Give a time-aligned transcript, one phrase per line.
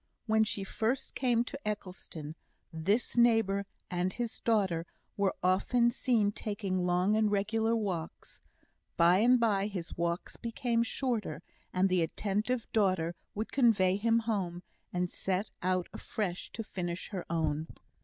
[0.25, 2.35] When she first came to Eccleston,
[2.73, 8.41] this neighbour and his daughter were often seen taking long and regular walks;
[8.97, 14.63] by and by his walks became shorter, and the attentive daughter would convoy him home,
[14.91, 17.67] and set out afresh to finish her own.